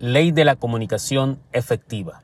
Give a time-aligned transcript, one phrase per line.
[0.00, 2.22] Ley de la comunicación efectiva.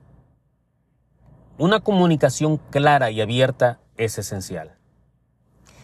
[1.58, 4.76] Una comunicación clara y abierta es esencial.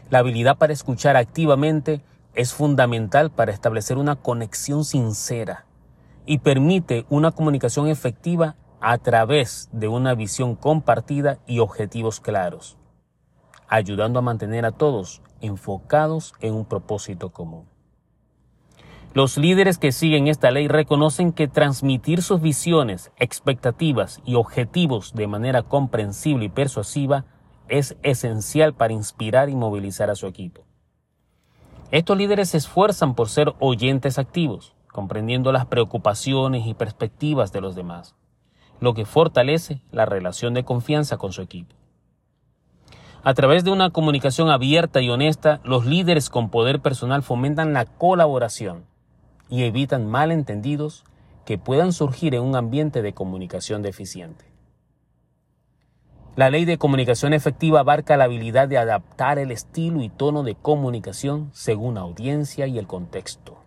[0.08, 2.00] La habilidad para escuchar activamente
[2.36, 5.66] es fundamental para establecer una conexión sincera
[6.26, 12.78] y permite una comunicación efectiva a través de una visión compartida y objetivos claros,
[13.66, 17.66] ayudando a mantener a todos enfocados en un propósito común.
[19.12, 25.26] Los líderes que siguen esta ley reconocen que transmitir sus visiones, expectativas y objetivos de
[25.26, 27.24] manera comprensible y persuasiva
[27.68, 30.62] es esencial para inspirar y movilizar a su equipo.
[31.90, 37.74] Estos líderes se esfuerzan por ser oyentes activos, comprendiendo las preocupaciones y perspectivas de los
[37.74, 38.14] demás,
[38.78, 41.74] lo que fortalece la relación de confianza con su equipo.
[43.24, 47.86] A través de una comunicación abierta y honesta, los líderes con poder personal fomentan la
[47.86, 48.88] colaboración
[49.50, 51.04] y evitan malentendidos
[51.44, 54.44] que puedan surgir en un ambiente de comunicación deficiente.
[56.36, 60.54] La ley de comunicación efectiva abarca la habilidad de adaptar el estilo y tono de
[60.54, 63.58] comunicación según la audiencia y el contexto.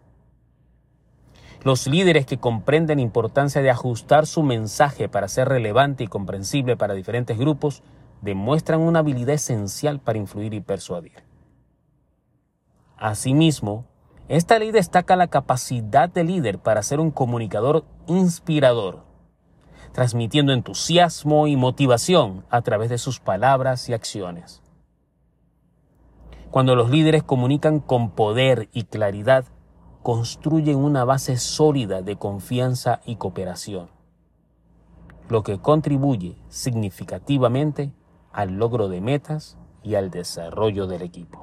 [1.64, 6.76] Los líderes que comprenden la importancia de ajustar su mensaje para ser relevante y comprensible
[6.78, 7.84] para diferentes grupos
[8.22, 11.24] demuestran una habilidad esencial para influir y persuadir.
[12.98, 13.86] Asimismo,
[14.30, 19.04] esta ley destaca la capacidad del líder para ser un comunicador inspirador,
[19.92, 24.62] transmitiendo entusiasmo y motivación a través de sus palabras y acciones.
[26.52, 29.46] Cuando los líderes comunican con poder y claridad,
[30.04, 33.90] construyen una base sólida de confianza y cooperación,
[35.30, 37.92] lo que contribuye significativamente
[38.32, 41.43] al logro de metas y al desarrollo del equipo.